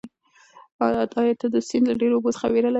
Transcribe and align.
ایا 0.85 1.03
ته 1.39 1.47
د 1.53 1.57
سیند 1.67 1.85
له 1.89 1.93
ډېرو 1.99 2.15
اوبو 2.17 2.33
څخه 2.35 2.47
وېره 2.51 2.65
لرې؟ 2.69 2.69